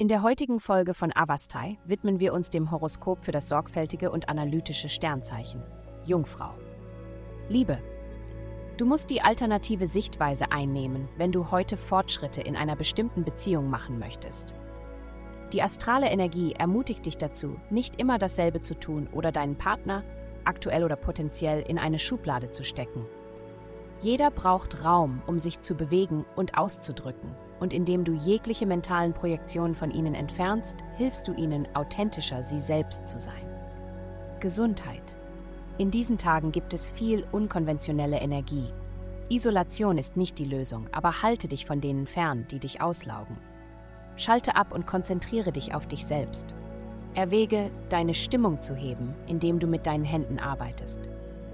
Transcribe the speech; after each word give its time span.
In 0.00 0.08
der 0.08 0.22
heutigen 0.22 0.60
Folge 0.60 0.94
von 0.94 1.14
Avastai 1.14 1.76
widmen 1.84 2.20
wir 2.20 2.32
uns 2.32 2.48
dem 2.48 2.70
Horoskop 2.70 3.22
für 3.22 3.32
das 3.32 3.50
sorgfältige 3.50 4.10
und 4.10 4.30
analytische 4.30 4.88
Sternzeichen 4.88 5.62
Jungfrau. 6.06 6.54
Liebe. 7.50 7.76
Du 8.78 8.86
musst 8.86 9.10
die 9.10 9.20
alternative 9.20 9.86
Sichtweise 9.86 10.52
einnehmen, 10.52 11.06
wenn 11.18 11.32
du 11.32 11.50
heute 11.50 11.76
Fortschritte 11.76 12.40
in 12.40 12.56
einer 12.56 12.76
bestimmten 12.76 13.24
Beziehung 13.24 13.68
machen 13.68 13.98
möchtest. 13.98 14.54
Die 15.52 15.62
astrale 15.62 16.08
Energie 16.08 16.52
ermutigt 16.52 17.04
dich 17.04 17.18
dazu, 17.18 17.60
nicht 17.68 18.00
immer 18.00 18.16
dasselbe 18.16 18.62
zu 18.62 18.80
tun 18.80 19.06
oder 19.12 19.32
deinen 19.32 19.58
Partner, 19.58 20.02
aktuell 20.46 20.82
oder 20.82 20.96
potenziell, 20.96 21.60
in 21.60 21.78
eine 21.78 21.98
Schublade 21.98 22.50
zu 22.50 22.64
stecken. 22.64 23.04
Jeder 24.00 24.30
braucht 24.30 24.82
Raum, 24.82 25.20
um 25.26 25.38
sich 25.38 25.60
zu 25.60 25.74
bewegen 25.74 26.24
und 26.36 26.56
auszudrücken 26.56 27.36
und 27.60 27.72
indem 27.72 28.04
du 28.04 28.12
jegliche 28.12 28.66
mentalen 28.66 29.12
Projektionen 29.12 29.74
von 29.74 29.90
ihnen 29.90 30.14
entfernst, 30.14 30.78
hilfst 30.96 31.28
du 31.28 31.34
ihnen, 31.34 31.68
authentischer 31.74 32.42
sie 32.42 32.58
selbst 32.58 33.06
zu 33.06 33.18
sein. 33.18 33.46
Gesundheit. 34.40 35.16
In 35.78 35.90
diesen 35.90 36.18
Tagen 36.18 36.50
gibt 36.50 36.74
es 36.74 36.90
viel 36.90 37.24
unkonventionelle 37.30 38.18
Energie. 38.18 38.72
Isolation 39.28 39.96
ist 39.98 40.16
nicht 40.16 40.38
die 40.38 40.44
Lösung, 40.44 40.86
aber 40.92 41.22
halte 41.22 41.46
dich 41.46 41.66
von 41.66 41.80
denen 41.80 42.06
fern, 42.06 42.46
die 42.50 42.58
dich 42.58 42.80
auslaugen. 42.80 43.36
Schalte 44.16 44.56
ab 44.56 44.74
und 44.74 44.86
konzentriere 44.86 45.52
dich 45.52 45.74
auf 45.74 45.86
dich 45.86 46.04
selbst. 46.04 46.54
Erwäge, 47.14 47.70
deine 47.88 48.14
Stimmung 48.14 48.60
zu 48.60 48.74
heben, 48.74 49.14
indem 49.26 49.58
du 49.58 49.66
mit 49.66 49.86
deinen 49.86 50.04
Händen 50.04 50.38
arbeitest. 50.38 51.08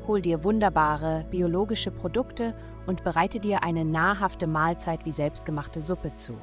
Hol 0.07 0.21
dir 0.21 0.45
wunderbare 0.45 1.25
biologische 1.31 1.91
Produkte 1.91 2.55
und 2.87 3.05
bereite 3.05 3.41
dir 3.41 3.63
eine 3.63 3.85
nahrhafte 3.85 4.47
Mahlzeit 4.47 5.05
wie 5.05 5.13
selbstgemachte 5.13 5.81
Suppe 5.81 6.15
zu. 6.17 6.35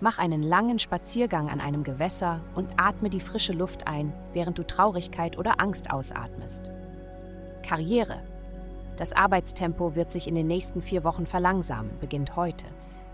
Mach 0.00 0.18
einen 0.18 0.42
langen 0.42 0.78
Spaziergang 0.78 1.48
an 1.48 1.60
einem 1.60 1.82
Gewässer 1.82 2.40
und 2.54 2.74
atme 2.76 3.08
die 3.08 3.20
frische 3.20 3.54
Luft 3.54 3.86
ein, 3.86 4.12
während 4.34 4.58
du 4.58 4.62
Traurigkeit 4.62 5.38
oder 5.38 5.60
Angst 5.60 5.90
ausatmest. 5.90 6.70
Karriere. 7.62 8.22
Das 8.98 9.14
Arbeitstempo 9.14 9.94
wird 9.94 10.10
sich 10.10 10.28
in 10.28 10.34
den 10.34 10.46
nächsten 10.46 10.82
vier 10.82 11.02
Wochen 11.02 11.26
verlangsamen, 11.26 11.98
beginnt 11.98 12.36
heute. 12.36 12.66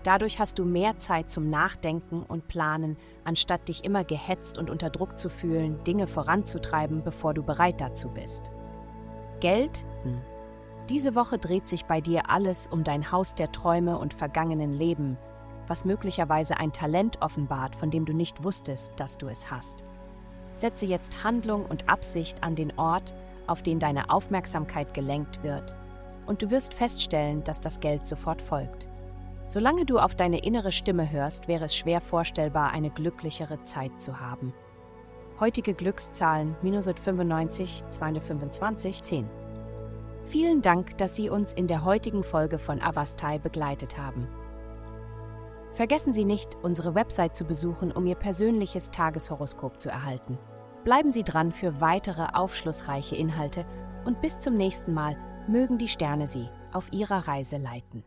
Dadurch 0.03 0.39
hast 0.39 0.59
du 0.59 0.65
mehr 0.65 0.97
Zeit 0.97 1.29
zum 1.29 1.49
Nachdenken 1.49 2.23
und 2.23 2.49
Planen, 2.49 2.97
anstatt 3.23 3.69
dich 3.69 3.85
immer 3.85 4.03
gehetzt 4.03 4.57
und 4.57 4.69
unter 4.69 4.89
Druck 4.89 5.17
zu 5.17 5.29
fühlen, 5.29 5.81
Dinge 5.85 6.07
voranzutreiben, 6.07 7.03
bevor 7.03 7.33
du 7.33 7.43
bereit 7.43 7.79
dazu 7.79 8.09
bist. 8.09 8.51
Geld? 9.39 9.85
Hm. 10.03 10.21
Diese 10.89 11.15
Woche 11.15 11.37
dreht 11.37 11.65
sich 11.65 11.85
bei 11.85 12.01
dir 12.01 12.29
alles 12.29 12.67
um 12.67 12.83
dein 12.83 13.11
Haus 13.11 13.35
der 13.35 13.51
Träume 13.51 13.97
und 13.97 14.13
vergangenen 14.13 14.73
Leben, 14.73 15.17
was 15.67 15.85
möglicherweise 15.85 16.57
ein 16.57 16.73
Talent 16.73 17.21
offenbart, 17.21 17.75
von 17.75 17.89
dem 17.89 18.05
du 18.05 18.13
nicht 18.13 18.43
wusstest, 18.43 18.91
dass 18.97 19.17
du 19.17 19.27
es 19.27 19.49
hast. 19.49 19.85
Setze 20.55 20.85
jetzt 20.85 21.23
Handlung 21.23 21.65
und 21.65 21.87
Absicht 21.89 22.43
an 22.43 22.55
den 22.55 22.77
Ort, 22.77 23.15
auf 23.47 23.63
den 23.63 23.79
deine 23.79 24.09
Aufmerksamkeit 24.09 24.93
gelenkt 24.93 25.41
wird, 25.41 25.75
und 26.25 26.41
du 26.41 26.51
wirst 26.51 26.73
feststellen, 26.73 27.43
dass 27.45 27.61
das 27.61 27.79
Geld 27.79 28.05
sofort 28.05 28.41
folgt. 28.41 28.87
Solange 29.47 29.85
du 29.85 29.99
auf 29.99 30.15
deine 30.15 30.43
innere 30.43 30.71
Stimme 30.71 31.09
hörst, 31.09 31.47
wäre 31.47 31.65
es 31.65 31.75
schwer 31.75 32.01
vorstellbar, 32.01 32.71
eine 32.71 32.89
glücklichere 32.89 33.61
Zeit 33.63 34.01
zu 34.01 34.19
haben. 34.19 34.53
Heutige 35.39 35.73
Glückszahlen 35.73 36.55
minus 36.61 36.85
95, 36.85 37.83
225, 37.89 39.01
10. 39.01 39.42
Vielen 40.25 40.61
Dank, 40.61 40.97
dass 40.97 41.15
Sie 41.15 41.29
uns 41.29 41.53
in 41.53 41.67
der 41.67 41.83
heutigen 41.83 42.23
Folge 42.23 42.57
von 42.57 42.81
Avastai 42.81 43.39
begleitet 43.39 43.97
haben. 43.97 44.27
Vergessen 45.73 46.13
Sie 46.13 46.25
nicht, 46.25 46.57
unsere 46.61 46.95
Website 46.95 47.35
zu 47.35 47.45
besuchen, 47.45 47.91
um 47.91 48.05
Ihr 48.05 48.15
persönliches 48.15 48.91
Tageshoroskop 48.91 49.79
zu 49.79 49.89
erhalten. 49.89 50.37
Bleiben 50.83 51.11
Sie 51.11 51.23
dran 51.23 51.51
für 51.51 51.81
weitere 51.81 52.27
aufschlussreiche 52.33 53.15
Inhalte 53.15 53.65
und 54.05 54.21
bis 54.21 54.39
zum 54.39 54.55
nächsten 54.55 54.93
Mal 54.93 55.17
mögen 55.47 55.77
die 55.77 55.87
Sterne 55.87 56.27
Sie 56.27 56.47
auf 56.71 56.91
Ihrer 56.91 57.27
Reise 57.27 57.57
leiten. 57.57 58.03